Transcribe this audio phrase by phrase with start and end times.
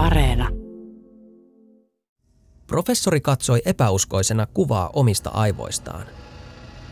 [0.00, 0.48] Areena.
[2.66, 6.06] Professori katsoi epäuskoisena kuvaa omista aivoistaan.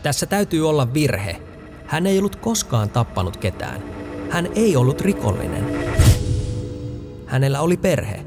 [0.03, 1.41] Tässä täytyy olla virhe.
[1.85, 3.83] Hän ei ollut koskaan tappanut ketään.
[4.29, 5.65] Hän ei ollut rikollinen.
[7.25, 8.25] Hänellä oli perhe,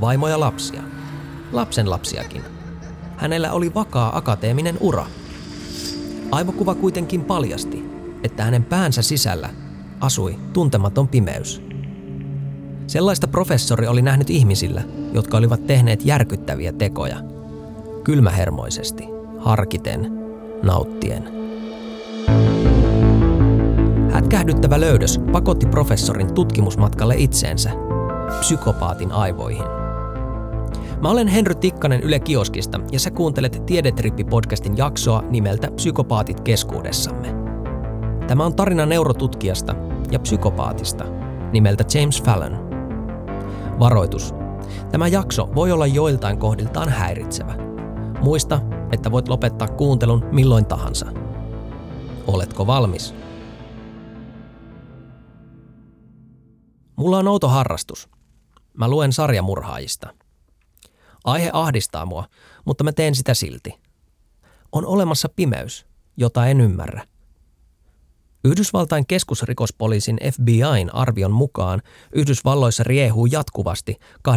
[0.00, 0.82] vaimo ja lapsia.
[1.52, 2.42] Lapsen lapsiakin.
[3.16, 5.06] Hänellä oli vakaa akateeminen ura.
[6.30, 7.84] Aivokuva kuitenkin paljasti,
[8.22, 9.50] että hänen päänsä sisällä
[10.00, 11.71] asui tuntematon pimeys.
[12.92, 14.82] Sellaista professori oli nähnyt ihmisillä,
[15.12, 17.16] jotka olivat tehneet järkyttäviä tekoja.
[18.04, 19.04] Kylmähermoisesti,
[19.38, 20.12] harkiten,
[20.62, 21.28] nauttien.
[24.10, 27.70] Hätkähdyttävä löydös pakotti professorin tutkimusmatkalle itseensä,
[28.40, 29.64] psykopaatin aivoihin.
[31.02, 37.28] Mä olen Henry Tikkanen Yle Kioskista ja sä kuuntelet Tiedetrippi-podcastin jaksoa nimeltä Psykopaatit keskuudessamme.
[38.26, 39.74] Tämä on tarina neurotutkijasta
[40.10, 41.04] ja psykopaatista
[41.52, 42.58] nimeltä James Fallon–
[43.82, 44.34] Varoitus.
[44.92, 47.54] Tämä jakso voi olla joiltain kohdiltaan häiritsevä.
[48.20, 48.60] Muista,
[48.92, 51.06] että voit lopettaa kuuntelun milloin tahansa.
[52.26, 53.14] Oletko valmis?
[56.96, 58.08] Mulla on outo harrastus.
[58.78, 60.14] Mä luen sarjamurhaajista.
[61.24, 62.24] Aihe ahdistaa mua,
[62.64, 63.80] mutta mä teen sitä silti.
[64.72, 67.06] On olemassa pimeys, jota en ymmärrä.
[68.44, 73.96] Yhdysvaltain keskusrikospoliisin FBIn arvion mukaan Yhdysvalloissa riehuu jatkuvasti
[74.28, 74.32] 25-50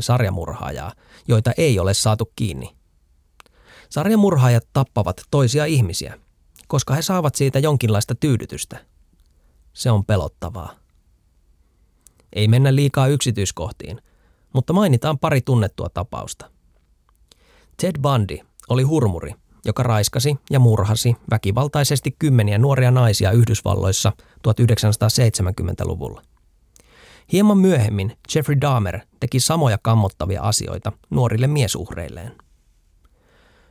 [0.00, 0.92] sarjamurhaajaa,
[1.28, 2.76] joita ei ole saatu kiinni.
[3.90, 6.18] Sarjamurhaajat tappavat toisia ihmisiä,
[6.68, 8.84] koska he saavat siitä jonkinlaista tyydytystä.
[9.72, 10.74] Se on pelottavaa.
[12.32, 14.00] Ei mennä liikaa yksityiskohtiin,
[14.54, 16.50] mutta mainitaan pari tunnettua tapausta.
[17.76, 18.38] Ted Bundy
[18.68, 24.12] oli hurmuri, joka raiskasi ja murhasi väkivaltaisesti kymmeniä nuoria naisia Yhdysvalloissa
[24.48, 26.22] 1970-luvulla.
[27.32, 32.32] Hieman myöhemmin Jeffrey Dahmer teki samoja kammottavia asioita nuorille miesuhreilleen.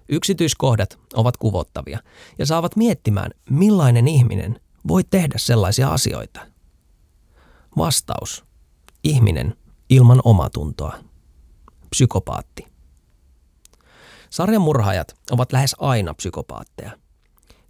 [0.10, 2.00] Yksityiskohdat ovat kuvottavia
[2.40, 6.40] ja saavat miettimään, millainen ihminen voi tehdä sellaisia asioita.
[7.78, 8.45] Vastaus.
[9.04, 9.56] Ihminen
[9.90, 10.98] ilman omatuntoa.
[11.90, 12.67] Psykopaatti.
[14.30, 16.92] Sarjamurhaajat ovat lähes aina psykopaatteja.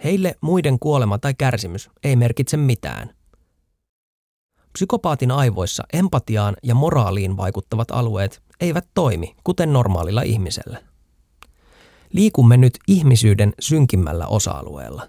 [0.03, 3.16] Heille muiden kuolema tai kärsimys ei merkitse mitään.
[4.73, 10.81] Psykopaatin aivoissa empatiaan ja moraaliin vaikuttavat alueet eivät toimi, kuten normaalilla ihmisellä.
[12.13, 15.07] Liikumme nyt ihmisyyden synkimmällä osa-alueella.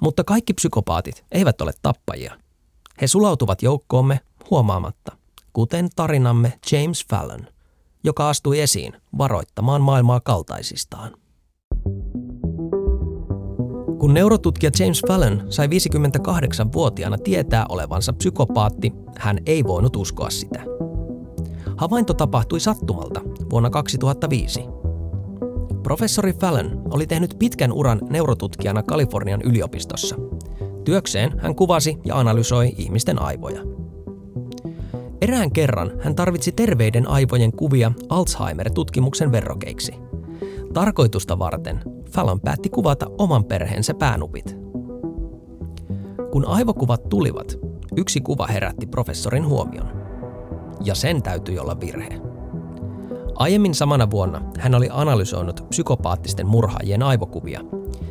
[0.00, 2.38] Mutta kaikki psykopaatit eivät ole tappajia.
[3.00, 5.16] He sulautuvat joukkoomme huomaamatta,
[5.52, 7.46] kuten tarinamme James Fallon–
[8.04, 11.12] joka astui esiin varoittamaan maailmaa kaltaisistaan.
[13.98, 20.64] Kun neurotutkija James Fallon sai 58-vuotiaana tietää olevansa psykopaatti, hän ei voinut uskoa sitä.
[21.76, 23.20] Havainto tapahtui sattumalta
[23.50, 24.64] vuonna 2005.
[25.82, 30.16] Professori Fallon oli tehnyt pitkän uran neurotutkijana Kalifornian yliopistossa.
[30.84, 33.60] Työkseen hän kuvasi ja analysoi ihmisten aivoja–
[35.20, 39.92] Erään kerran hän tarvitsi terveiden aivojen kuvia Alzheimer-tutkimuksen verrokeiksi.
[40.72, 41.80] Tarkoitusta varten
[42.10, 44.56] Fallon päätti kuvata oman perheensä päänupit.
[46.32, 47.58] Kun aivokuvat tulivat,
[47.96, 49.88] yksi kuva herätti professorin huomion.
[50.84, 52.20] Ja sen täytyi olla virhe.
[53.34, 57.60] Aiemmin samana vuonna hän oli analysoinut psykopaattisten murhaajien aivokuvia,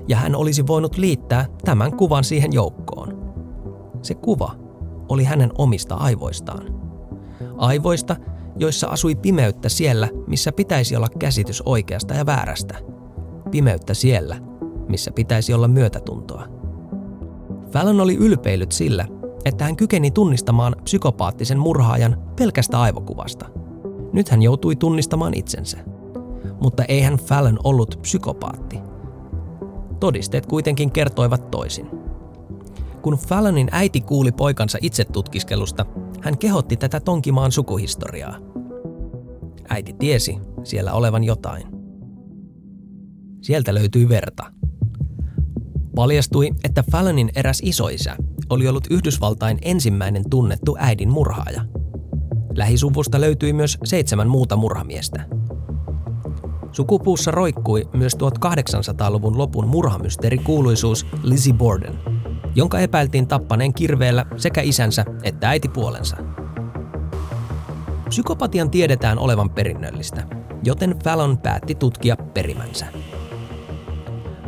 [0.07, 3.33] ja hän olisi voinut liittää tämän kuvan siihen joukkoon.
[4.01, 4.55] Se kuva
[5.09, 6.86] oli hänen omista aivoistaan.
[7.57, 8.15] Aivoista,
[8.55, 12.75] joissa asui pimeyttä siellä, missä pitäisi olla käsitys oikeasta ja väärästä.
[13.51, 14.35] Pimeyttä siellä,
[14.87, 16.47] missä pitäisi olla myötätuntoa.
[17.71, 19.05] Fallon oli ylpeilyt sillä,
[19.45, 23.45] että hän kykeni tunnistamaan psykopaattisen murhaajan pelkästä aivokuvasta.
[24.13, 25.77] Nyt hän joutui tunnistamaan itsensä.
[26.61, 28.79] Mutta eihän Fallon ollut psykopaatti.
[29.99, 31.89] Todisteet kuitenkin kertoivat toisin.
[33.07, 35.85] Kun Fallonin äiti kuuli poikansa itsetutkiskelusta,
[36.21, 38.37] hän kehotti tätä tonkimaan sukuhistoriaa.
[39.69, 41.63] Äiti tiesi siellä olevan jotain.
[43.41, 44.43] Sieltä löytyi verta.
[45.95, 48.15] Paljastui, että Fallonin eräs isoisä
[48.49, 51.61] oli ollut Yhdysvaltain ensimmäinen tunnettu äidin murhaaja.
[52.55, 55.25] Lähisuvusta löytyi myös seitsemän muuta murhamiestä.
[56.71, 61.99] Sukupuussa roikkui myös 1800-luvun lopun murhamysteri kuuluisuus Lizzie Borden–
[62.57, 66.17] jonka epäiltiin tappaneen kirveellä sekä isänsä että äitipuolensa.
[68.09, 70.23] Psykopatian tiedetään olevan perinnöllistä,
[70.63, 72.85] joten Fallon päätti tutkia perimänsä.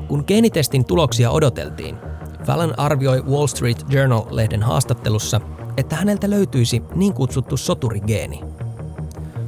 [0.07, 1.97] Kun geenitestin tuloksia odoteltiin,
[2.45, 5.41] Fallon arvioi Wall Street Journal-lehden haastattelussa,
[5.77, 8.41] että häneltä löytyisi niin kutsuttu soturigeeni.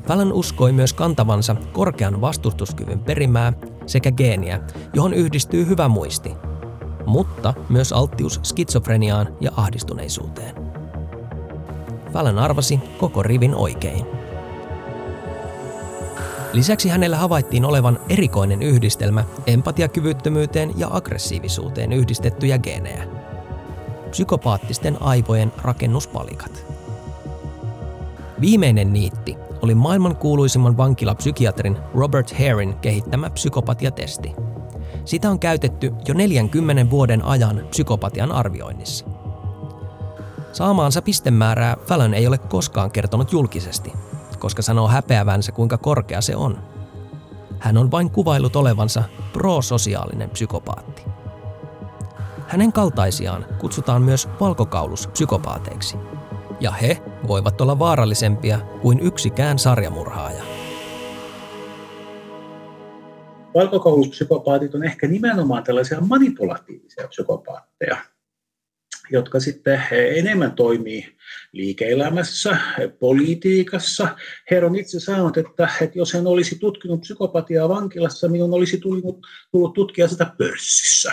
[0.08, 3.54] Fallon uskoi myös kantavansa korkean vastustuskyvyn perimää
[3.86, 4.60] sekä geeniä,
[4.94, 6.32] johon yhdistyy hyvä muisti,
[7.12, 10.56] mutta myös alttius skitsofreniaan ja ahdistuneisuuteen.
[12.14, 14.06] Fallon arvasi koko rivin oikein.
[16.54, 23.04] Lisäksi hänellä havaittiin olevan erikoinen yhdistelmä empatiakyvyttömyyteen ja aggressiivisuuteen yhdistettyjä geenejä.
[24.10, 26.66] Psykopaattisten aivojen rakennuspalikat.
[28.42, 34.36] Viimeinen niitti oli maailman kuuluisimman vankilapsykiatrin Robert Harein kehittämä psykopatiatesti.
[35.12, 39.06] Sitä on käytetty jo 40 vuoden ajan psykopatian arvioinnissa.
[40.52, 43.94] Saamaansa pistemäärää Fallon ei ole koskaan kertonut julkisesti,
[44.40, 46.58] koska sanoo häpeävänsä kuinka korkea se on.
[47.60, 49.04] Hän on vain kuvailut olevansa
[49.34, 51.04] prososiaalinen psykopaatti.
[52.48, 55.98] Hänen kaltaisiaan kutsutaan myös valkokauluspsykopaateiksi–
[56.62, 60.44] ja he voivat olla vaarallisempia kuin yksikään sarjamurhaaja.
[63.56, 67.98] Valkokouluspsykopaatit on ehkä nimenomaan tällaisia manipulatiivisia psykopaatteja,
[69.12, 71.18] jotka sitten enemmän toimii
[71.52, 72.58] liike-elämässä,
[73.00, 74.16] politiikassa.
[74.52, 79.28] Herra on itse sanonut, että, että jos hän olisi tutkinut psykopatiaa vankilassa, minun olisi tullut,
[79.52, 81.12] tullut tutkia sitä pörssissä.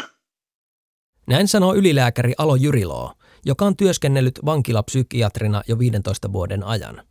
[1.26, 3.12] Näin sanoo ylilääkäri Alo Jyriloo,
[3.46, 7.02] joka on työskennellyt vankilapsykiatrina jo 15 vuoden ajan.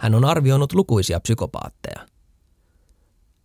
[0.00, 2.06] Hän on arvioinut lukuisia psykopaatteja.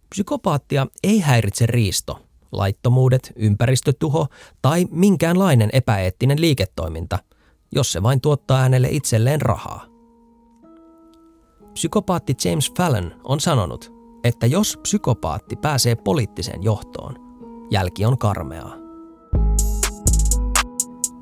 [0.09, 2.19] Psykopaattia ei häiritse riisto,
[2.51, 4.27] laittomuudet, ympäristötuho
[4.61, 7.19] tai minkäänlainen epäeettinen liiketoiminta,
[7.71, 9.85] jos se vain tuottaa hänelle itselleen rahaa.
[11.73, 13.93] Psykopaatti James Fallon on sanonut,
[14.23, 17.15] että jos psykopaatti pääsee poliittiseen johtoon,
[17.71, 18.75] jälki on karmeaa.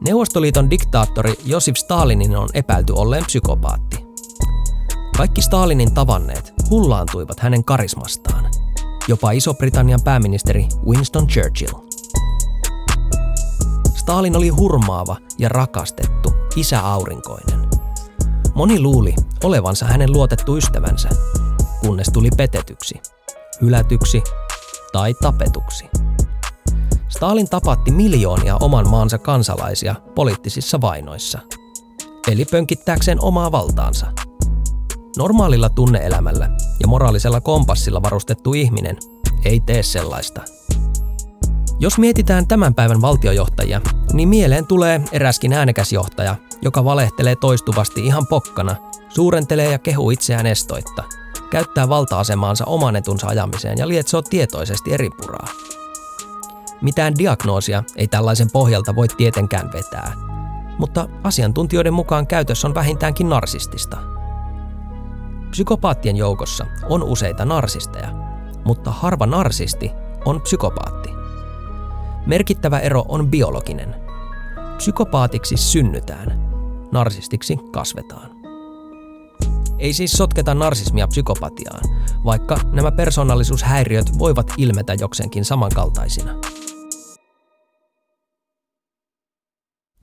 [0.08, 4.06] Neuvostoliiton diktaattori Josif Stalinin on epäilty olleen psykopaatti.
[5.18, 8.65] Kaikki Stalinin tavanneet hullaantuivat hänen karismastaan.
[9.08, 11.74] Jopa Iso-Britannian pääministeri Winston Churchill.
[13.96, 17.68] Stalin oli hurmaava ja rakastettu, isä aurinkoinen.
[18.56, 21.10] Moni luuli olevansa hänen luotettu ystävänsä,
[21.82, 23.02] kunnes tuli petetyksi,
[23.62, 24.24] hylätyksi
[24.94, 25.86] tai tapetuksi.
[27.08, 31.40] Stalin tapatti miljoonia oman maansa kansalaisia poliittisissa vainoissa,
[32.32, 34.25] eli pönkittääkseen omaa valtaansa.
[35.18, 38.98] Normaalilla tunneelämällä ja moraalisella kompassilla varustettu ihminen
[39.46, 40.42] ei tee sellaista.
[41.80, 43.82] Jos mietitään tämän päivän valtiojohtajia,
[44.14, 48.76] niin mieleen tulee eräskin äänekäs johtaja, joka valehtelee toistuvasti ihan pokkana,
[49.10, 51.04] suurentelee ja kehuu itseään estoitta,
[51.50, 55.48] käyttää valta-asemaansa oman etunsa ajamiseen ja lietsoo tietoisesti eri puraa.
[56.82, 60.14] Mitään diagnoosia ei tällaisen pohjalta voi tietenkään vetää,
[60.80, 64.15] mutta asiantuntijoiden mukaan käytös on vähintäänkin narsistista.
[65.56, 68.12] Psykopaattien joukossa on useita narsisteja,
[68.66, 69.92] mutta harva narsisti
[70.26, 71.10] on psykopaatti.
[72.26, 73.96] Merkittävä ero on biologinen.
[74.78, 76.50] Psykopaatiksi synnytään,
[76.92, 78.32] narsistiksi kasvetaan.
[79.80, 81.84] Ei siis sotketa narsismia psykopatiaan,
[82.26, 86.36] vaikka nämä persoonallisuushäiriöt voivat ilmetä jokseenkin samankaltaisina.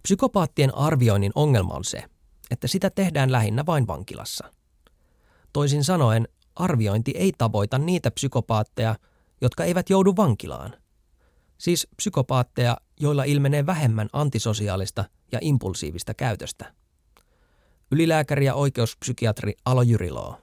[0.02, 2.04] Psykopaattien arvioinnin ongelma on se,
[2.50, 4.61] että sitä tehdään lähinnä vain vankilassa.
[5.52, 8.96] Toisin sanoen, arviointi ei tavoita niitä psykopaatteja,
[9.40, 10.74] jotka eivät joudu vankilaan.
[11.58, 16.72] Siis psykopaatteja, joilla ilmenee vähemmän antisosiaalista ja impulsiivista käytöstä.
[17.90, 20.42] Ylilääkäri ja oikeuspsykiatri Alo Jyriloo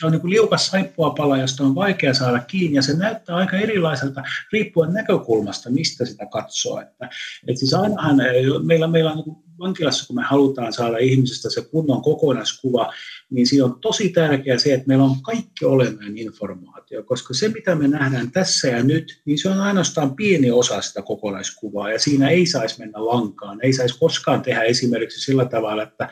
[0.00, 3.56] se on niin kuin liukas saippuapala, josta on vaikea saada kiinni, ja se näyttää aika
[3.56, 6.80] erilaiselta riippuen näkökulmasta, mistä sitä katsoo.
[6.80, 7.10] Että,
[7.48, 8.16] että siis ainahan
[8.62, 12.92] meillä, meillä on niin vankilassa, kun me halutaan saada ihmisestä se kunnon kokonaiskuva,
[13.30, 17.74] niin siinä on tosi tärkeää se, että meillä on kaikki olennainen informaatio, koska se, mitä
[17.74, 22.28] me nähdään tässä ja nyt, niin se on ainoastaan pieni osa sitä kokonaiskuvaa, ja siinä
[22.28, 23.58] ei saisi mennä lankaan.
[23.62, 26.08] Ei saisi koskaan tehdä esimerkiksi sillä tavalla, että,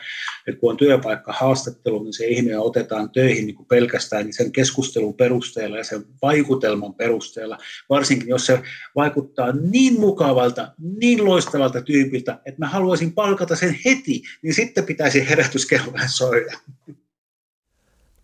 [0.47, 4.51] että kun on työpaikka haastattelu, niin se ihminen otetaan töihin niin kuin pelkästään niin sen
[4.51, 7.57] keskustelun perusteella ja sen vaikutelman perusteella,
[7.89, 8.61] varsinkin jos se
[8.95, 15.29] vaikuttaa niin mukavalta, niin loistavalta tyypiltä, että mä haluaisin palkata sen heti, niin sitten pitäisi
[15.29, 16.59] herätyskellojen soida.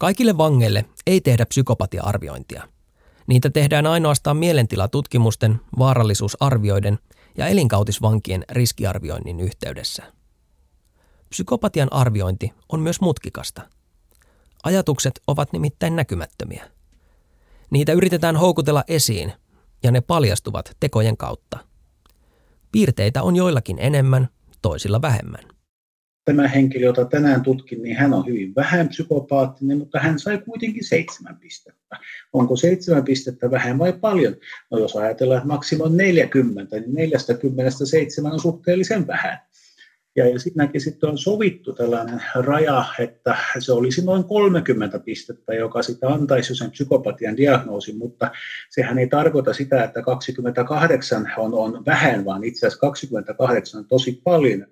[0.01, 2.67] Kaikille vangeille ei tehdä psykopatia-arviointia.
[3.27, 6.99] Niitä tehdään ainoastaan mielentilatutkimusten, vaarallisuusarvioiden
[7.37, 10.13] ja elinkautisvankien riskiarvioinnin yhteydessä.
[11.29, 13.61] Psykopatian arviointi on myös mutkikasta.
[14.63, 16.71] Ajatukset ovat nimittäin näkymättömiä.
[17.69, 19.33] Niitä yritetään houkutella esiin,
[19.83, 21.59] ja ne paljastuvat tekojen kautta.
[22.71, 24.29] Piirteitä on joillakin enemmän,
[24.61, 25.60] toisilla vähemmän.
[26.25, 30.83] Tämä henkilö, jota tänään tutkin, niin hän on hyvin vähän psykopaattinen, mutta hän sai kuitenkin
[30.83, 31.97] seitsemän pistettä.
[32.33, 34.35] Onko seitsemän pistettä vähän vai paljon?
[34.71, 39.39] No jos ajatellaan, että maksimo on 40, niin 47 on suhteellisen vähän.
[40.15, 45.81] Ja, ja siinäkin sitten on sovittu tällainen raja, että se olisi noin 30 pistettä, joka
[45.81, 48.31] sitä antaisi sen psykopatian diagnoosin, mutta
[48.69, 54.21] sehän ei tarkoita sitä, että 28 on, on vähän, vaan itse asiassa 28 on tosi
[54.23, 54.67] paljon.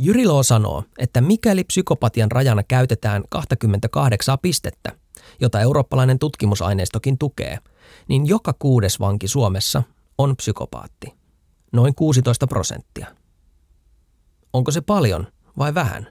[0.00, 4.92] Jyrilo sanoo, että mikäli psykopatian rajana käytetään 28 pistettä,
[5.40, 7.58] jota eurooppalainen tutkimusaineistokin tukee,
[8.08, 9.82] niin joka kuudes vanki Suomessa
[10.18, 11.14] on psykopaatti.
[11.72, 13.06] Noin 16 prosenttia.
[14.52, 15.26] Onko se paljon
[15.58, 16.06] vai vähän?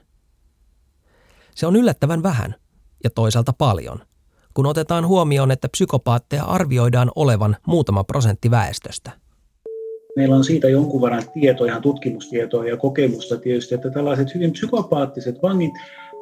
[1.54, 2.54] Se on yllättävän vähän
[3.04, 3.98] ja toisaalta paljon,
[4.54, 9.23] kun otetaan huomioon, että psykopaatteja arvioidaan olevan muutama prosentti väestöstä.
[10.16, 15.42] Meillä on siitä jonkun verran tietoa, ihan tutkimustietoa ja kokemusta tietysti, että tällaiset hyvin psykopaattiset
[15.42, 15.74] vangit,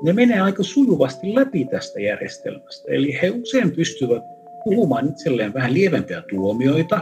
[0.03, 2.93] ne menee aika sujuvasti läpi tästä järjestelmästä.
[2.93, 4.23] Eli he usein pystyvät
[4.65, 7.01] puhumaan itselleen vähän lievempiä tuomioita,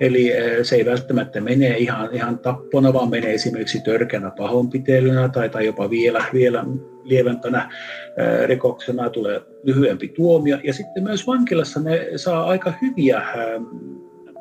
[0.00, 5.48] Eli eh, se ei välttämättä mene ihan, ihan tappona, vaan menee esimerkiksi törkeänä pahoinpitelynä tai,
[5.48, 6.64] tai jopa vielä, vielä
[7.04, 7.68] lievempänä
[8.16, 10.58] eh, rikoksena tulee lyhyempi tuomio.
[10.64, 13.60] Ja sitten myös vankilassa ne saa aika hyviä eh,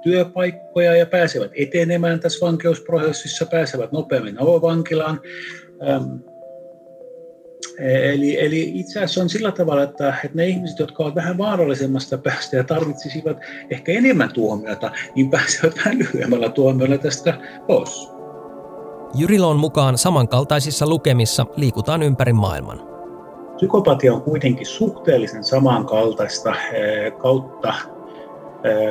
[0.01, 5.22] työpaikkoja ja pääsevät etenemään tässä vankeusprosessissa, pääsevät nopeammin avovankilaan.
[7.79, 12.17] Eli, eli itse asiassa on sillä tavalla, että, että ne ihmiset, jotka ovat vähän vaarallisemmasta
[12.17, 13.38] päästä ja tarvitsisivat
[13.70, 17.34] ehkä enemmän tuomiota, niin pääsevät vähän lyhyemmällä tuomiolla tästä
[17.67, 18.10] pois.
[19.15, 22.81] Jyrilon mukaan samankaltaisissa lukemissa liikutaan ympäri maailman.
[23.55, 27.74] Psykopatia on kuitenkin suhteellisen samankaltaista eh, kautta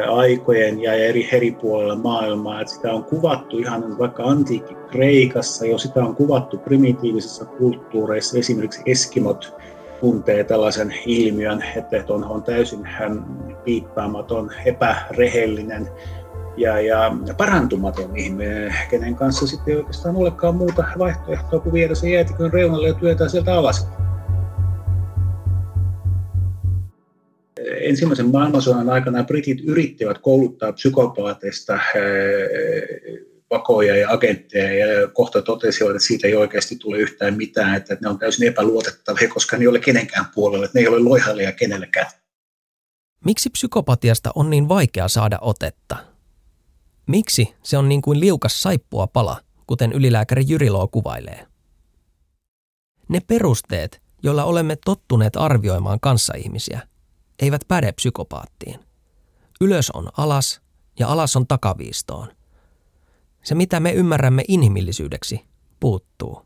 [0.08, 2.60] aikojen ja eri, eri puolilla maailmaa.
[2.60, 8.82] Että sitä on kuvattu ihan vaikka antiikki Kreikassa, jo sitä on kuvattu primitiivisissa kulttuureissa, esimerkiksi
[8.86, 9.54] Eskimot
[10.00, 12.88] tuntee tällaisen ilmiön, että on, on täysin
[13.64, 15.88] piippaamaton, epärehellinen
[16.56, 22.10] ja, ja parantumaton ihminen, kenen kanssa sitten ei oikeastaan olekaan muuta vaihtoehtoa kuin viedä se
[22.10, 23.88] jäätikön reunalle ja työtää sieltä alas.
[27.90, 36.06] Ensimmäisen maailmansodan aikana britit yrittivät kouluttaa psykopaateista eh, vakoja ja agentteja ja kohta totesivat, että
[36.06, 39.78] siitä ei oikeasti tule yhtään mitään, että ne on täysin epäluotettavia, koska ne ei ole
[39.78, 42.06] kenenkään puolella, että ne ei ole loihalia kenellekään.
[43.24, 45.96] Miksi psykopatiasta on niin vaikea saada otetta?
[47.06, 51.46] Miksi se on niin kuin liukas saippua pala, kuten ylilääkäri Jyriloo kuvailee?
[53.08, 56.80] Ne perusteet, joilla olemme tottuneet arvioimaan kanssaihmisiä,
[57.40, 58.80] eivät päde psykopaattiin.
[59.60, 60.60] Ylös on alas
[60.98, 62.28] ja alas on takaviistoon.
[63.42, 65.44] Se, mitä me ymmärrämme inhimillisyydeksi,
[65.80, 66.42] puuttuu.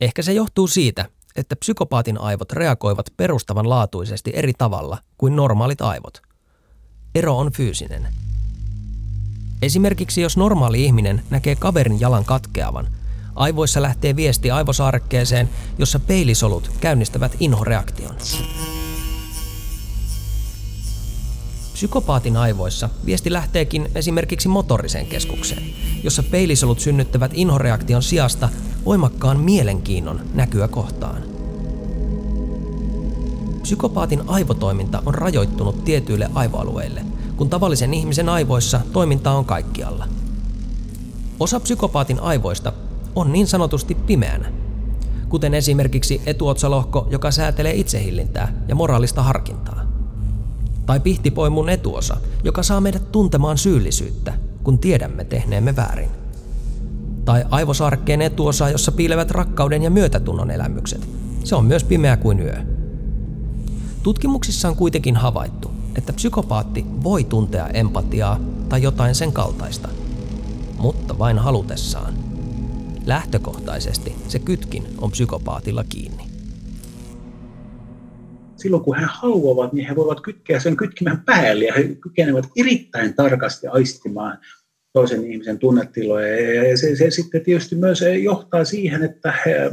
[0.00, 6.22] Ehkä se johtuu siitä, että psykopaatin aivot reagoivat perustavanlaatuisesti eri tavalla kuin normaalit aivot.
[7.14, 8.08] Ero on fyysinen.
[9.62, 12.88] Esimerkiksi jos normaali ihminen näkee kaverin jalan katkeavan,
[13.34, 15.48] aivoissa lähtee viesti aivosaarekkeeseen,
[15.78, 18.16] jossa peilisolut käynnistävät inhoreaktion.
[21.76, 25.62] Psykopaatin aivoissa viesti lähteekin esimerkiksi motoriseen keskukseen,
[26.02, 28.48] jossa peilisolut synnyttävät inhoreaktion sijasta
[28.84, 31.22] voimakkaan mielenkiinnon näkyä kohtaan.
[33.62, 37.04] Psykopaatin aivotoiminta on rajoittunut tietyille aivoalueille,
[37.36, 40.08] kun tavallisen ihmisen aivoissa toiminta on kaikkialla.
[41.40, 42.72] Osa psykopaatin aivoista
[43.14, 44.52] on niin sanotusti pimeänä,
[45.28, 49.85] kuten esimerkiksi etuotsalohko, joka säätelee itsehillintää ja moraalista harkintaa
[50.86, 56.10] tai pihtipoimun etuosa, joka saa meidät tuntemaan syyllisyyttä, kun tiedämme tehneemme väärin.
[57.24, 61.08] Tai aivosarkkeen etuosa, jossa piilevät rakkauden ja myötätunnon elämykset.
[61.44, 62.62] Se on myös pimeä kuin yö.
[64.02, 69.88] Tutkimuksissa on kuitenkin havaittu, että psykopaatti voi tuntea empatiaa tai jotain sen kaltaista,
[70.78, 72.14] mutta vain halutessaan.
[73.06, 76.25] Lähtökohtaisesti se kytkin on psykopaatilla kiinni
[78.66, 83.14] silloin kun he haluavat, niin he voivat kytkeä sen kytkimän päälle ja he kykenevät erittäin
[83.14, 84.38] tarkasti aistimaan
[84.92, 86.64] toisen ihmisen tunnetiloja.
[86.70, 89.70] Ja se, se sitten tietysti myös johtaa siihen, että he,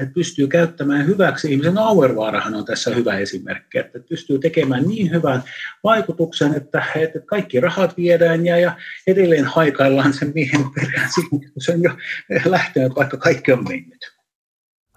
[0.00, 1.52] he pystyy käyttämään hyväksi.
[1.52, 5.42] Ihmisen Auervaarahan on tässä hyvä esimerkki, että pystyy tekemään niin hyvän
[5.84, 8.76] vaikutuksen, että, että kaikki rahat viedään ja, ja
[9.06, 11.90] edelleen haikaillaan sen miehen perään, kun se on jo
[12.44, 14.12] lähtenyt, vaikka kaikki on mennyt.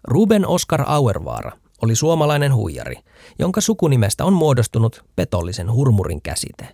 [0.03, 1.51] Ruben Oskar Auervaara
[1.81, 2.95] oli suomalainen huijari,
[3.39, 6.67] jonka sukunimestä on muodostunut petollisen hurmurin käsite.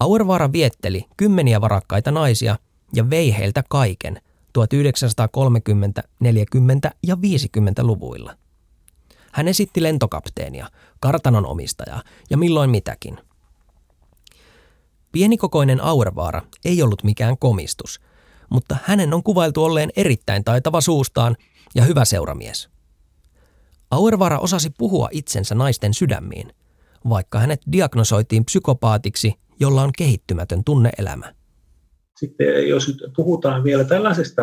[0.00, 2.58] Auervaara vietteli kymmeniä varakkaita naisia
[2.94, 4.20] ja vei heiltä kaiken,
[4.52, 8.36] 1930, 40 ja 50-luvuilla.
[9.32, 10.68] Hän esitti lentokapteenia,
[11.00, 13.18] kartanon omistajaa ja milloin mitäkin.
[15.12, 18.00] Pienikokoinen Auervaara ei ollut mikään komistus,
[18.50, 21.36] mutta hänen on kuvailtu olleen erittäin taitava suustaan
[21.74, 22.73] ja hyvä seuramies.
[23.90, 26.52] Auervaara osasi puhua itsensä naisten sydämiin,
[27.08, 31.34] vaikka hänet diagnosoitiin psykopaatiksi, jolla on kehittymätön tunneelämä.
[32.16, 34.42] Sitten jos nyt puhutaan vielä tällaisesta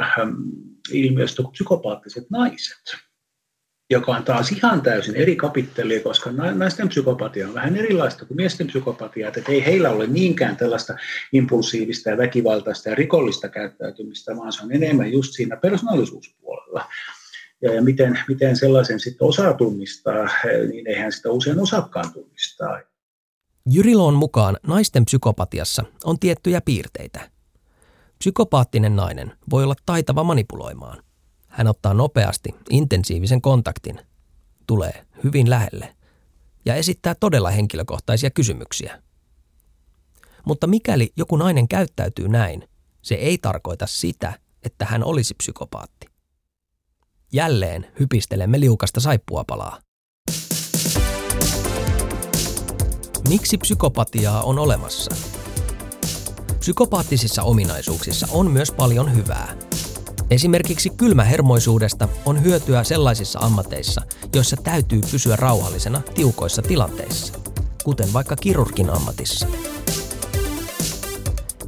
[0.92, 2.82] ilmiöstä kuin psykopaattiset naiset,
[3.90, 8.68] joka on taas ihan täysin eri kapitteli, koska naisten psykopatia on vähän erilaista kuin miesten
[8.68, 10.96] psykopatia, että ei heillä ole niinkään tällaista
[11.34, 16.86] impulsiivista ja väkivaltaista ja rikollista käyttäytymistä, vaan se on enemmän just siinä persoonallisuuspuolella.
[17.62, 20.28] Ja, ja miten, miten sellaisen sitten osaa tunnistaa,
[20.72, 22.80] niin eihän sitä usein osakkaan tunnistaa.
[23.70, 27.30] Jyriloon mukaan naisten psykopatiassa on tiettyjä piirteitä.
[28.18, 31.04] Psykopaattinen nainen voi olla taitava manipuloimaan–
[31.52, 34.00] hän ottaa nopeasti intensiivisen kontaktin,
[34.68, 35.96] tulee hyvin lähelle
[36.66, 39.02] ja esittää todella henkilökohtaisia kysymyksiä.
[40.46, 42.70] Mutta mikäli joku nainen käyttäytyy näin,
[43.02, 46.11] se ei tarkoita sitä, että hän olisi psykopaatti.
[47.34, 49.80] Jälleen hypistelemme liukasta saippuapalaa.
[53.30, 55.16] Miksi psykopatiaa on olemassa?
[56.60, 59.54] Psykopaattisissa ominaisuuksissa on myös paljon hyvää–
[60.32, 64.02] Esimerkiksi kylmähermoisuudesta on hyötyä sellaisissa ammateissa,
[64.36, 67.34] joissa täytyy pysyä rauhallisena tiukoissa tilanteissa,
[67.84, 69.48] kuten vaikka kirurgin ammatissa.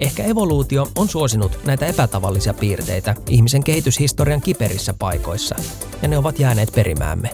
[0.04, 5.56] Ehkä evoluutio on suosinut näitä epätavallisia piirteitä ihmisen kehityshistorian kiperissä paikoissa,
[6.02, 7.30] ja ne ovat jääneet perimäämme.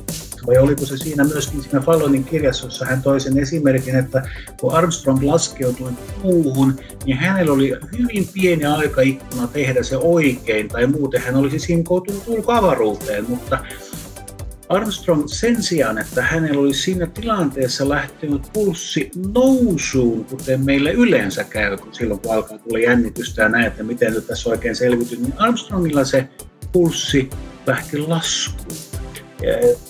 [0.47, 4.29] Vai oliko se siinä myöskin siinä Fallonin kirjassa, jossa hän toi sen esimerkin, että
[4.61, 11.21] kun Armstrong laskeutui puuhun, niin hänellä oli hyvin pieni aikaikkuna tehdä se oikein, tai muuten
[11.21, 13.59] hän olisi sinkoutunut ulkoavaruuteen, mutta
[14.69, 21.77] Armstrong sen sijaan, että hänellä olisi siinä tilanteessa lähtenyt pulssi nousuun, kuten meille yleensä käy,
[21.77, 25.33] kun silloin kun alkaa tulla jännitystä ja näet, että miten nyt tässä oikein selvityy, niin
[25.37, 26.27] Armstrongilla se
[26.71, 27.29] pulssi
[27.67, 28.77] lähti laskuun.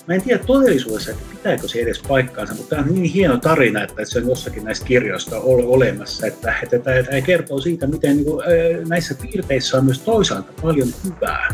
[0.06, 3.82] Mä en tiedä todellisuudessa, että pitääkö se edes paikkaansa, mutta tämä on niin hieno tarina,
[3.82, 8.44] että se on jossakin näistä kirjoista olemassa, että, että tämä kertoo siitä, miten niin kuin,
[8.88, 11.48] näissä piirteissä on myös toisaalta paljon hyvää.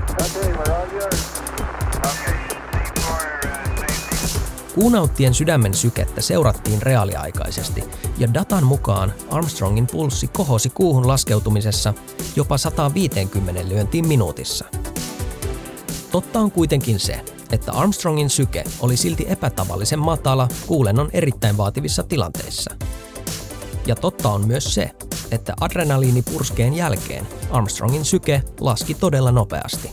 [4.77, 7.85] Kuunauttien sydämen sykettä seurattiin reaaliaikaisesti,
[8.19, 11.95] ja datan mukaan Armstrongin pulssi kohosi kuuhun laskeutumisessa
[12.37, 14.65] jopa 150 lyöntiin minuutissa.
[16.11, 22.77] Totta on kuitenkin se, että Armstrongin syke oli silti epätavallisen matala kuulennon erittäin vaativissa tilanteissa.
[23.87, 24.91] Ja totta on myös se,
[25.31, 29.91] että adrenaliinipurskeen jälkeen Armstrongin syke laski todella nopeasti.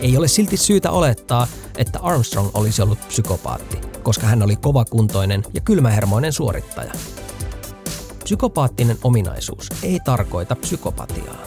[0.00, 1.46] Ei ole silti syytä olettaa,
[1.76, 6.92] että Armstrong olisi ollut psykopaatti, koska hän oli kovakuntoinen ja kylmähermoinen suorittaja.
[8.24, 11.46] Psykopaattinen ominaisuus ei tarkoita psykopatiaa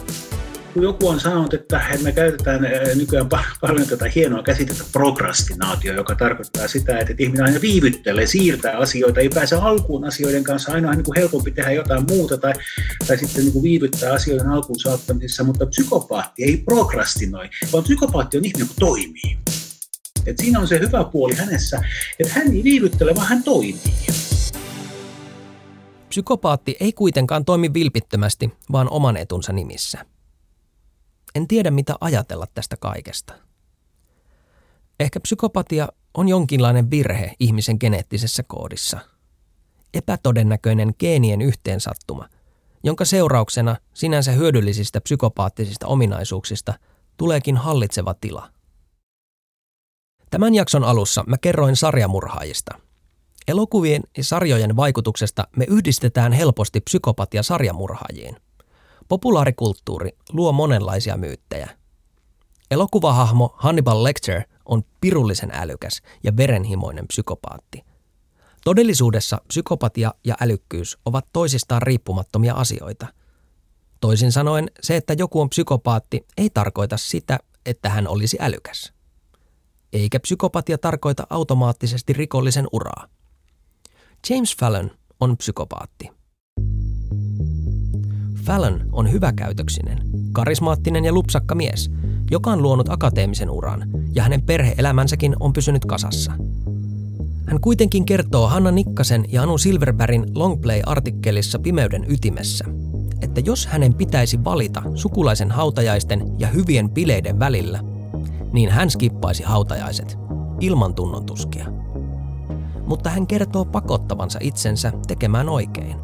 [0.76, 2.62] joku on sanonut, että me käytetään
[2.96, 3.30] nykyään
[3.62, 9.30] paljon tätä hienoa käsitettä prokrastinaatio, joka tarkoittaa sitä, että ihminen aina viivyttelee, siirtää asioita, ei
[9.30, 12.54] pääse alkuun asioiden kanssa, aina on niin kuin helpompi tehdä jotain muuta tai,
[13.08, 18.46] tai sitten niin kuin viivyttää asioiden alkuun saattamisessa, mutta psykopaatti ei prokrastinoi, vaan psykopaatti on
[18.46, 19.38] ihminen, joka toimii.
[20.26, 21.82] Et siinä on se hyvä puoli hänessä,
[22.20, 23.94] että hän ei viivyttele, vaan hän toimii.
[26.10, 30.06] Psykopaatti ei kuitenkaan toimi vilpittömästi, vaan oman etunsa nimissä.
[31.36, 33.34] En tiedä mitä ajatella tästä kaikesta.
[35.00, 39.00] Ehkä psykopatia on jonkinlainen virhe ihmisen geneettisessä koodissa.
[39.94, 42.30] Epätodennäköinen geenien yhteensattuma,
[42.84, 46.74] jonka seurauksena sinänsä hyödyllisistä psykopaattisista ominaisuuksista
[47.18, 48.50] tuleekin hallitseva tila.
[50.30, 52.80] Tämän jakson alussa mä kerroin sarjamurhaajista.
[53.48, 58.36] Elokuvien ja sarjojen vaikutuksesta me yhdistetään helposti psykopatia sarjamurhaajiin–
[59.10, 61.70] Populaarikulttuuri luo monenlaisia myyttejä.
[62.72, 67.84] Elokuvahahmo Hannibal Lecter on pirullisen älykäs ja verenhimoinen psykopaatti.
[68.64, 73.08] Todellisuudessa psykopatia ja älykkyys ovat toisistaan riippumattomia asioita.
[74.02, 78.94] Toisin sanoen, se, että joku on psykopaatti, ei tarkoita sitä, että hän olisi älykäs.
[79.94, 83.08] Eikä psykopatia tarkoita automaattisesti rikollisen uraa.
[84.30, 86.10] James Fallon on psykopaatti.
[88.46, 89.98] Fallon on hyväkäytöksinen,
[90.32, 91.92] karismaattinen ja lupsakka mies,
[92.32, 96.32] joka on luonut akateemisen uran, ja hänen perheelämänsäkin on pysynyt kasassa.
[97.48, 102.66] Hän kuitenkin kertoo Hanna Nikkasen ja Anu Silverbergin Longplay-artikkelissa Pimeyden ytimessä,
[103.22, 107.80] että jos hänen pitäisi valita sukulaisen hautajaisten ja hyvien bileiden välillä,
[108.54, 110.18] niin hän skippaisi hautajaiset
[110.60, 111.66] ilman tunnontuskia.
[112.86, 115.96] Mutta hän kertoo pakottavansa itsensä tekemään oikein.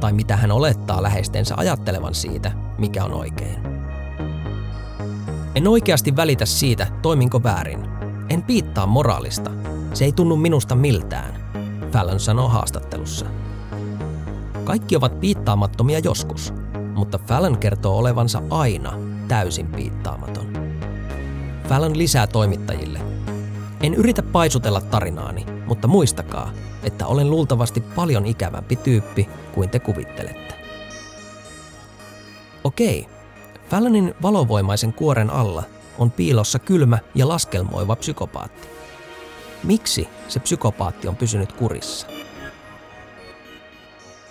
[0.00, 3.58] Tai mitä hän olettaa läheistensä ajattelevan siitä, mikä on oikein.
[5.54, 7.88] En oikeasti välitä siitä, toiminko väärin.
[8.28, 9.50] En piittaa moraalista.
[9.94, 11.34] Se ei tunnu minusta miltään,
[11.92, 13.26] Fallon sanoo haastattelussa.
[14.64, 16.54] Kaikki ovat piittaamattomia joskus,
[16.94, 18.92] mutta Fallon kertoo olevansa aina
[19.28, 20.65] täysin piittaamaton.
[21.68, 23.00] Fallon lisää toimittajille.
[23.82, 26.52] En yritä paisutella tarinaani, mutta muistakaa,
[26.82, 30.54] että olen luultavasti paljon ikävämpi tyyppi kuin te kuvittelette.
[32.64, 33.06] Okei,
[33.70, 35.62] Fallonin valovoimaisen kuoren alla
[35.98, 38.68] on piilossa kylmä ja laskelmoiva psykopaatti.
[39.64, 42.06] Miksi se psykopaatti on pysynyt kurissa?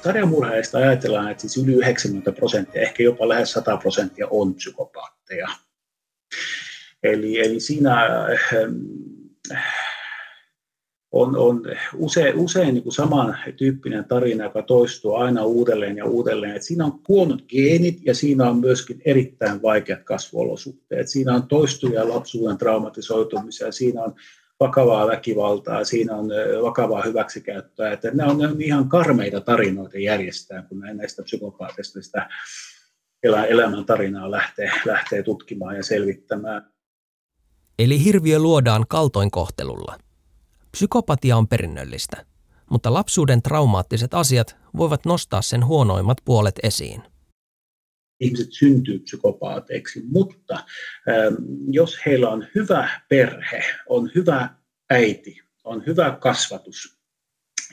[0.03, 5.47] sarjamurheista ajatellaan, että siis yli 90 prosenttia, ehkä jopa lähes 100 prosenttia on psykopaatteja.
[7.05, 9.63] Eli, eli siinä äh,
[11.11, 11.61] on, on
[11.95, 16.55] usein, usein niin kuin samantyyppinen tarina, joka toistuu aina uudelleen ja uudelleen.
[16.55, 21.09] Et siinä on huonot geenit ja siinä on myöskin erittäin vaikeat kasvuolosuhteet.
[21.09, 24.15] Siinä on toistuvia lapsuuden traumatisoitumisia, siinä on
[24.59, 26.29] vakavaa väkivaltaa, siinä on
[26.61, 27.91] vakavaa hyväksikäyttöä.
[27.91, 32.29] Että nämä on, ne on ihan karmeita tarinoita järjestää, kun näistä psykopaateista sitä
[33.23, 36.74] elämän tarinaa lähtee, lähtee tutkimaan ja selvittämään.
[37.79, 39.97] Eli hirviö luodaan kaltoinkohtelulla.
[40.71, 42.25] Psykopatia on perinnöllistä,
[42.69, 47.03] mutta lapsuuden traumaattiset asiat voivat nostaa sen huonoimmat puolet esiin–
[48.19, 50.55] ihmiset syntyy psykopaateiksi, mutta
[51.09, 51.33] ähm,
[51.71, 54.49] jos heillä on hyvä perhe, on hyvä
[54.89, 56.97] äiti, on hyvä kasvatus,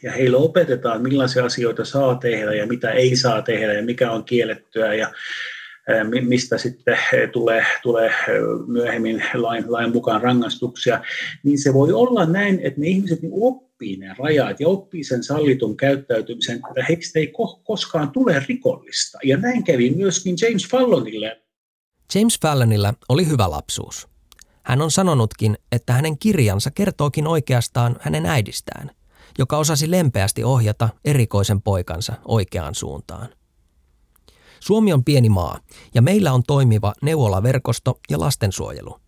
[0.02, 4.24] ja heillä opetetaan, millaisia asioita saa tehdä ja mitä ei saa tehdä ja mikä on
[4.24, 5.12] kiellettyä ja
[6.20, 6.98] mistä sitten
[7.32, 8.10] tulee, tulee
[8.66, 11.02] myöhemmin lain, lain mukaan rangaistuksia,
[11.42, 15.24] niin se voi olla näin, että ne ihmiset niin oppii ne rajat ja oppii sen
[15.24, 17.32] sallitun käyttäytymisen, että heistä ei
[17.64, 19.18] koskaan tule rikollista.
[19.24, 21.42] Ja näin kävi myöskin James Fallonille.
[22.14, 24.08] James Fallonilla oli hyvä lapsuus.
[24.62, 28.90] Hän on sanonutkin, että hänen kirjansa kertookin oikeastaan hänen äidistään,
[29.38, 33.28] joka osasi lempeästi ohjata erikoisen poikansa oikeaan suuntaan.
[34.62, 35.58] Suomi on pieni maa
[35.94, 39.00] ja meillä on toimiva neuvolaverkosto ja lastensuojelu.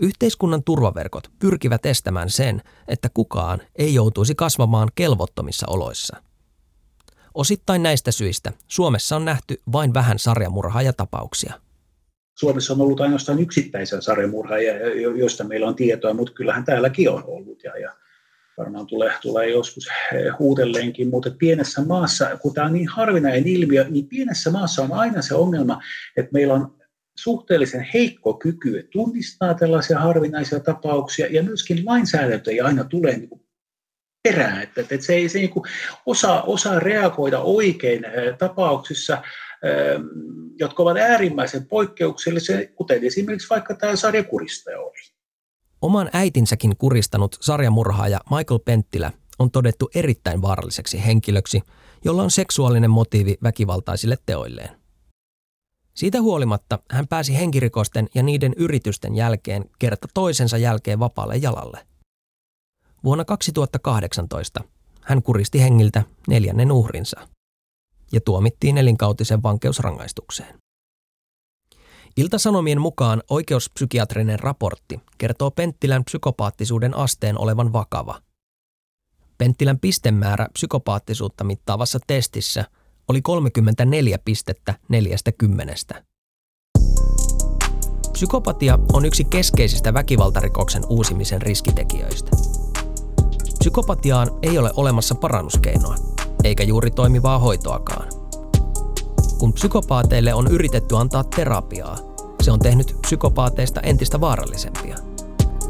[0.00, 6.22] Yhteiskunnan turvaverkot pyrkivät estämään sen, että kukaan ei joutuisi kasvamaan kelvottomissa oloissa.
[7.34, 11.54] Osittain näistä syistä Suomessa on nähty vain vähän sarjamurhaajatapauksia.
[12.38, 14.74] Suomessa on ollut ainoastaan yksittäisiä sarjamurhaajia,
[15.16, 17.92] joista meillä on tietoa, mutta kyllähän täälläkin on ollut ja, ja
[18.58, 19.88] varmaan tulee, tulee joskus
[20.38, 25.22] uudelleenkin, mutta pienessä maassa, kun tämä on niin harvinainen ilmiö, niin pienessä maassa on aina
[25.22, 25.80] se ongelma,
[26.16, 26.82] että meillä on
[27.18, 33.30] suhteellisen heikko kyky tunnistaa tällaisia harvinaisia tapauksia ja myöskin lainsäädäntö ei aina tule niin
[34.22, 35.50] perään, että, että se ei se niin
[36.06, 39.22] osaa, osaa reagoida oikein eh, tapauksissa,
[39.62, 40.00] eh,
[40.58, 45.21] jotka ovat äärimmäisen poikkeuksellisia, kuten esimerkiksi vaikka tämä sarjakuristaja oli.
[45.82, 51.62] Oman äitinsäkin kuristanut sarjamurhaaja Michael Penttilä on todettu erittäin vaaralliseksi henkilöksi,
[52.04, 54.80] jolla on seksuaalinen motiivi väkivaltaisille teoilleen.
[55.94, 61.86] Siitä huolimatta hän pääsi henkirikosten ja niiden yritysten jälkeen kerta toisensa jälkeen vapaalle jalalle.
[63.04, 64.64] Vuonna 2018
[65.00, 67.28] hän kuristi hengiltä neljännen uhrinsa
[68.12, 70.61] ja tuomittiin elinkautisen vankeusrangaistukseen.
[72.16, 78.22] Iltasanomien mukaan oikeuspsykiatrinen raportti kertoo Penttilän psykopaattisuuden asteen olevan vakava.
[79.38, 82.64] Penttilän pistemäärä psykopaattisuutta mittaavassa testissä–
[83.08, 85.74] oli 34 pistettä 40.
[88.12, 92.30] Psykopatia on yksi keskeisistä väkivaltarikoksen uusimisen riskitekijöistä.
[93.58, 95.94] Psykopatiaan ei ole olemassa parannuskeinoa,
[96.44, 98.21] eikä juuri toimivaa hoitoakaan.
[99.42, 101.96] Kun psykopaateille on yritetty antaa terapiaa,
[102.42, 104.96] se on tehnyt psykopaateista entistä vaarallisempia.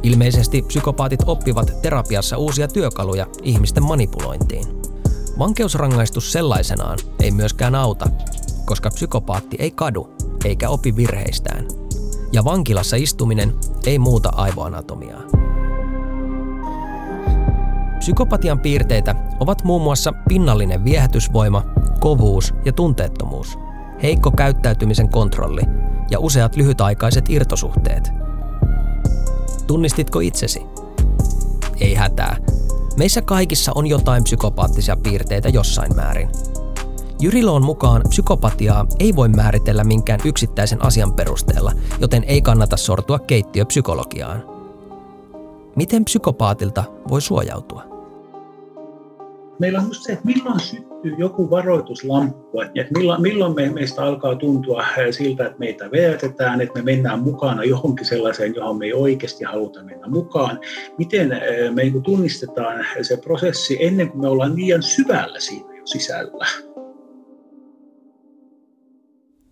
[0.03, 4.67] Ilmeisesti psykopaatit oppivat terapiassa uusia työkaluja ihmisten manipulointiin–
[5.39, 8.11] Vankeusrangaistus sellaisenaan ei myöskään auta,
[8.65, 10.09] koska psykopaatti ei kadu
[10.45, 11.67] eikä opi virheistään.
[12.33, 13.55] Ja vankilassa istuminen
[13.87, 15.23] ei muuta aivoanatomiaa.
[18.03, 21.63] Psykopatian piirteitä ovat muun muassa pinnallinen viehätysvoima,
[22.01, 23.59] kovuus ja tunteettomuus,
[24.03, 25.63] heikko käyttäytymisen kontrolli
[26.11, 28.13] ja useat lyhytaikaiset irtosuhteet.
[29.67, 30.67] Tunnistitko itsesi?
[31.81, 32.37] Ei hätää,
[32.97, 36.29] Meissä kaikissa on jotain psykopaattisia piirteitä jossain määrin.
[37.21, 44.45] Jyriloon mukaan psykopatiaa ei voi määritellä minkään yksittäisen asian perusteella, joten ei kannata sortua keittiöpsykologiaan.
[45.77, 47.92] Miten psykopaatilta voi suojautua?
[49.63, 54.37] Meillä on just se, että milloin syttyy joku varoituslamppu, että milloin, milloin me, meistä alkaa
[54.37, 59.45] tuntua siltä, että meitä veetetään, että me mennään mukana johonkin sellaiseen, johon me ei oikeasti
[59.45, 60.61] haluta mennä mukaan.
[60.99, 61.29] Miten
[61.75, 66.47] me niin tunnistetaan se prosessi ennen kuin me ollaan liian syvällä siinä jo sisällä.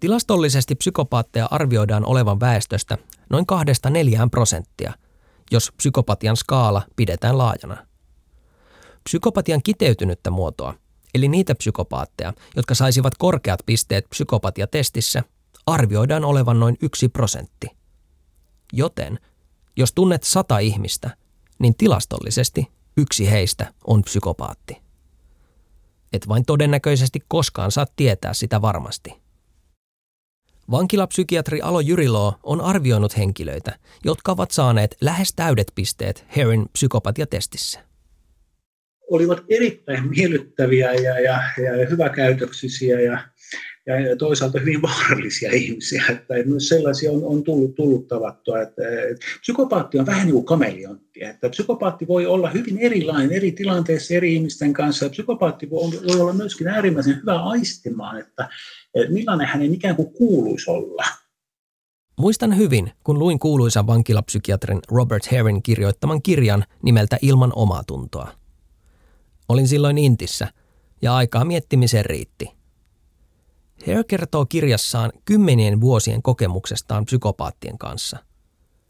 [0.00, 2.98] Tilastollisesti psykopaatteja arvioidaan olevan väestöstä
[3.30, 3.44] noin
[4.26, 4.92] 2-4 prosenttia,
[5.50, 7.89] jos psykopatian skaala pidetään laajana.
[9.10, 10.74] Psykopatian kiteytynyttä muotoa,
[11.14, 15.22] eli niitä psykopaatteja, jotka saisivat korkeat pisteet psykopatiatestissä,
[15.66, 17.66] arvioidaan olevan noin yksi prosentti.
[18.72, 19.18] Joten,
[19.76, 21.10] jos tunnet sata ihmistä,
[21.58, 24.76] niin tilastollisesti yksi heistä on psykopaatti.
[26.12, 29.14] Et vain todennäköisesti koskaan saa tietää sitä varmasti.
[30.70, 37.89] Vankilapsykiatri Alo Jyriloo on arvioinut henkilöitä, jotka ovat saaneet lähes täydet pisteet Herin psykopatiatestissä.
[39.10, 43.18] Olivat erittäin miellyttäviä ja, ja, ja hyväkäytöksisiä ja,
[43.86, 46.04] ja toisaalta hyvin vaarallisia ihmisiä.
[46.10, 48.60] Että myös sellaisia on, on tullut, tullut tavattua.
[48.62, 51.00] Että, että psykopaatti on vähän niin kuin.
[51.20, 55.04] Että psykopaatti voi olla hyvin erilainen eri tilanteissa eri ihmisten kanssa.
[55.04, 58.48] Ja psykopaatti voi, voi olla myöskin äärimmäisen hyvä aistimaan, että,
[58.94, 61.04] että millainen hänen ikään kuin kuuluisi olla.
[62.20, 68.39] Muistan hyvin, kun luin kuuluisan vankilapsykiatrin Robert Herrin kirjoittaman kirjan nimeltä Ilman omaa tuntoa.
[69.50, 70.48] Olin silloin Intissä
[71.02, 72.48] ja aikaa miettimiseen riitti–
[73.86, 78.18] Hare kertoo kirjassaan kymmenien vuosien kokemuksestaan psykopaattien kanssa.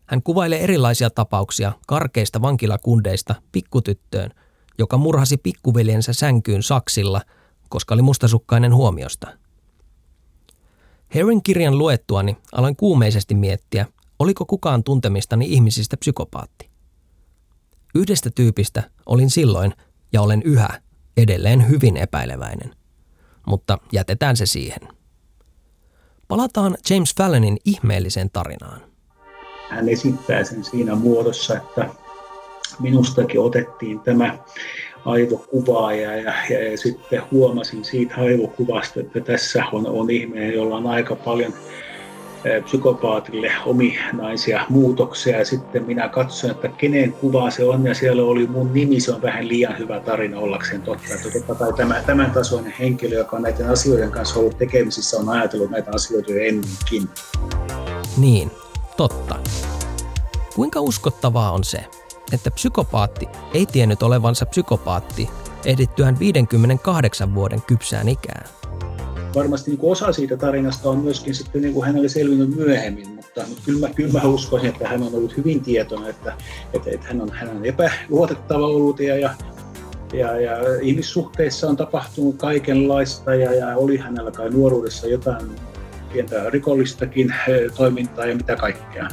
[0.07, 4.31] Hän kuvailee erilaisia tapauksia karkeista vankilakundeista pikkutyttöön,
[4.79, 7.21] joka murhasi pikkuveljensä sänkyyn saksilla,
[7.69, 9.29] koska oli mustasukkainen huomiosta.
[11.15, 13.87] Herin kirjan luettuani aloin kuumeisesti miettiä,
[14.19, 16.71] oliko kukaan tuntemistani ihmisistä psykopaatti.
[17.95, 19.75] Yhdestä tyypistä olin silloin
[20.13, 20.69] ja olen yhä
[21.17, 22.81] edelleen hyvin epäileväinen
[23.47, 24.81] mutta jätetään se siihen.
[26.29, 28.81] Palataan James Fallonin ihmeelliseen tarinaan.
[29.71, 31.89] Hän esittää sen siinä muodossa, että
[32.81, 34.39] minustakin otettiin tämä
[35.05, 40.77] aivokuvaa ja, ja, ja, ja sitten huomasin siitä aivokuvasta, että tässä on, on ihminen, jolla
[40.77, 41.55] on aika paljon
[42.65, 48.47] psykopaatille ominaisia muutoksia ja sitten minä katsoin, että kenen kuva se on ja siellä oli
[48.47, 51.15] mun nimi, se on vähän liian hyvä tarina ollakseen totta.
[51.15, 55.29] Että totta kai tämä, tämän tasoinen henkilö, joka on näiden asioiden kanssa ollut tekemisissä, on
[55.29, 57.09] ajatellut näitä asioita jo ennenkin.
[58.17, 58.51] Niin,
[58.97, 59.37] totta.
[60.55, 61.85] Kuinka uskottavaa on se,
[62.33, 65.31] että psykopaatti ei tiennyt olevansa psykopaatti
[65.65, 68.60] ehdittyään 58 vuoden kypsään ikään?
[69.35, 73.41] Varmasti niin kuin osa siitä tarinasta on myöskin sitten niin kuin hänelle selvinnyt myöhemmin, mutta,
[73.49, 76.33] mutta kyllä, mä, kyllä mä uskoisin, että hän on ollut hyvin tietoinen, että,
[76.75, 79.35] että, että hän, on, hän on epäluotettava ollut ja, ja,
[80.13, 85.51] ja, ja ihmissuhteissa on tapahtunut kaikenlaista ja, ja oli hänellä kai nuoruudessa jotain
[86.13, 87.35] pientä rikollistakin
[87.77, 89.09] toimintaa ja mitä kaikkea.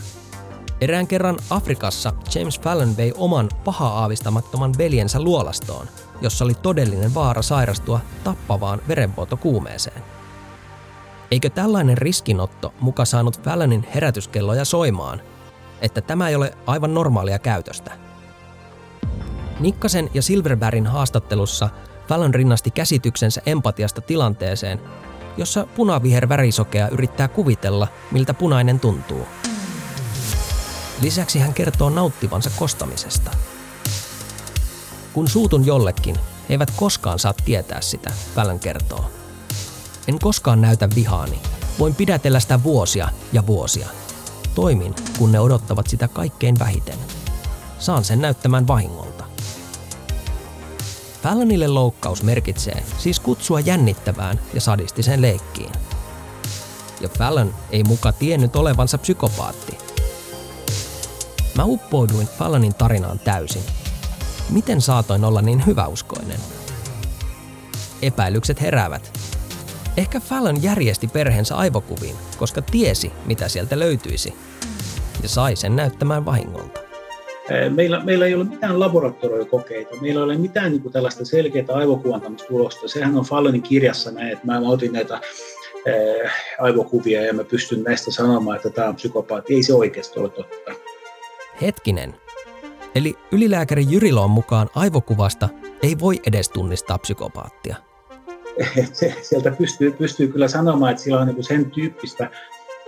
[0.82, 5.88] Erään kerran Afrikassa James Fallon vei oman paha aavistamattoman veljensä luolastoon,
[6.22, 10.04] jossa oli todellinen vaara sairastua tappavaan verenvuotokuumeeseen.
[11.32, 15.22] Eikö tällainen riskinotto muka saanut Fallonin herätyskelloja soimaan,
[15.82, 17.92] että tämä ei ole aivan normaalia käytöstä?
[19.60, 21.70] Nikkasen ja Silverbergin haastattelussa
[22.08, 24.82] Fallon rinnasti käsityksensä empatiasta tilanteeseen,
[25.38, 29.28] jossa punaviher värisokea yrittää kuvitella, miltä punainen tuntuu.
[31.02, 33.32] Lisäksi hän kertoo nauttivansa kostamisesta–
[35.18, 39.06] kun suutun jollekin, he eivät koskaan saa tietää sitä, Fallon kertoo.
[40.08, 41.40] En koskaan näytä vihaani.
[41.80, 43.88] Voin pidätellä sitä vuosia ja vuosia.
[44.56, 47.00] Toimin, kun ne odottavat sitä kaikkein vähiten.
[47.80, 49.24] Saan sen näyttämään vahingolta.
[51.24, 55.72] Fallonille loukkaus merkitsee siis kutsua jännittävään ja sadistiseen leikkiin.
[57.02, 59.78] Ja Fallon ei muka tiennyt olevansa psykopaatti.
[61.56, 63.64] Mä uppouduin Fallonin tarinaan täysin
[64.50, 66.40] Miten saatoin olla niin hyväuskoinen?
[68.02, 69.12] Epäilykset heräävät.
[69.98, 74.34] Ehkä Fallon järjesti perheensä aivokuviin, koska tiesi, mitä sieltä löytyisi,
[75.24, 76.80] ja sai sen näyttämään vahingolta.
[77.70, 82.88] Meillä, meillä ei ole mitään laboratoriokokeita, meillä ei ole mitään niin kuin tällaista selkeää aivokuvantamistulosta.
[82.88, 85.22] Sehän on Fallonin kirjassa näin, että mä otin näitä
[86.60, 89.54] aivokuvia ja mä pystyn näistä sanomaan, että tämä on psykopaatti.
[89.54, 90.72] Ei se oikeasti ole totta.
[91.62, 92.16] Hetkinen,
[92.98, 95.50] Eli ylilääkäri Jyriloon mukaan aivokuvasta
[95.84, 97.76] ei voi edes tunnistaa psykopaattia.
[98.94, 102.30] se, sieltä pystyy, pystyy kyllä sanomaan, että sillä on niin sen tyyppistä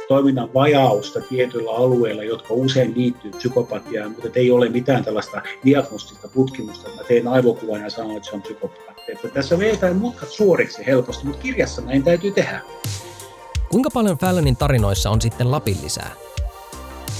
[0.08, 6.90] toiminnan vajausta tietyillä alueilla, jotka usein liittyy psykopatiaan, mutta ei ole mitään tällaista diagnostista tutkimusta,
[6.90, 8.94] että mä teen aivokuvan ja sanon, että se on psykopatia.
[9.08, 12.62] Että tässä vedetään mutkat suoriksi helposti, mutta kirjassa näin täytyy tehdä.
[13.70, 16.12] Kuinka paljon Fallonin tarinoissa on sitten Lapin lisää?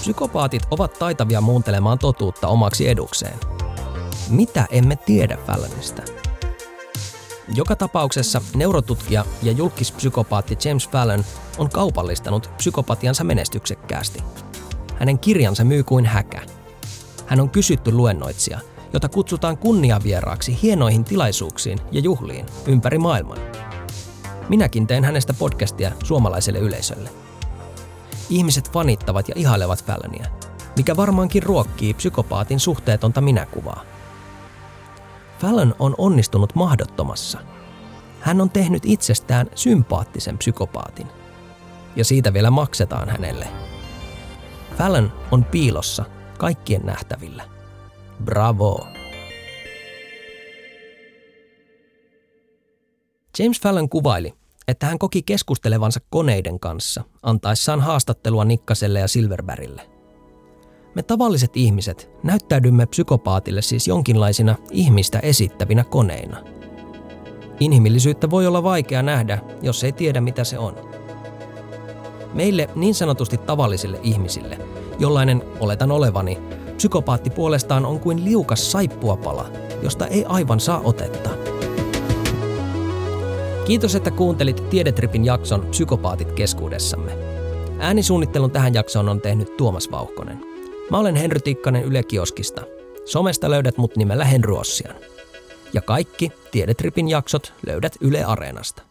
[0.00, 3.38] Psykopaatit ovat taitavia muuntelemaan totuutta omaksi edukseen.
[4.30, 6.02] Mitä emme tiedä Fallonista?
[7.54, 11.24] Joka tapauksessa neurotutkija ja julkispsykopaatti James Fallon
[11.58, 14.22] on kaupallistanut psykopatiansa menestyksekkäästi.
[14.96, 16.42] Hänen kirjansa myy kuin häkä.
[17.26, 18.58] Hän on kysytty luennoitsija,
[18.92, 23.38] jota kutsutaan kunniavieraaksi hienoihin tilaisuuksiin ja juhliin ympäri maailman.
[24.48, 27.10] Minäkin teen hänestä podcastia suomalaiselle yleisölle.
[28.30, 30.26] Ihmiset fanittavat ja ihailevat Fallonia,
[30.76, 33.84] mikä varmaankin ruokkii psykopaatin suhteetonta minäkuvaa.
[35.38, 37.38] Fallon on onnistunut mahdottomassa.
[38.20, 41.06] Hän on tehnyt itsestään sympaattisen psykopaatin.
[41.96, 43.48] Ja siitä vielä maksetaan hänelle.
[44.78, 46.04] Fallon on piilossa
[46.38, 47.44] kaikkien nähtävillä.
[48.24, 48.86] Bravo!
[53.38, 54.34] James Fallon kuvaili,
[54.70, 59.90] että hän koki keskustelevansa koneiden kanssa antaessaan haastattelua Nikkaselle ja Silverberille.
[60.94, 66.36] Me tavalliset ihmiset näyttäydymme psykopaatille siis jonkinlaisina ihmistä esittävinä koneina.
[67.60, 70.74] Inhimillisyyttä voi olla vaikea nähdä, jos ei tiedä mitä se on.
[72.34, 74.58] Meille niin sanotusti tavallisille ihmisille,
[74.98, 76.38] jollainen oletan olevani,
[76.76, 79.50] psykopaatti puolestaan on kuin liukas saippuapala,
[79.82, 81.30] josta ei aivan saa otetta.
[83.64, 87.12] Kiitos, että kuuntelit Tiedetripin jakson Psykopaatit keskuudessamme.
[87.78, 90.38] Äänisuunnittelun tähän jaksoon on tehnyt Tuomas Vauhkonen.
[90.90, 92.62] Mä olen Henry Tikkanen Yle Kioskista.
[93.04, 94.94] Somesta löydät mut nimellä Henry Ossian.
[95.72, 98.82] Ja kaikki Tiedetripin jaksot löydät Yle Areenasta.